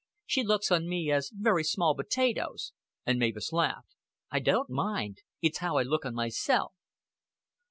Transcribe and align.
She 0.25 0.41
looks 0.41 0.71
on 0.71 0.89
me 0.89 1.11
as 1.11 1.29
very 1.31 1.63
small 1.63 1.93
potatoes," 1.95 2.73
and 3.05 3.19
Mavis 3.19 3.53
laughed. 3.53 3.93
"I 4.31 4.39
don't 4.39 4.67
mind. 4.71 5.19
It's 5.43 5.59
how 5.59 5.77
I 5.77 5.83
look 5.83 6.05
on 6.07 6.15
myself." 6.15 6.73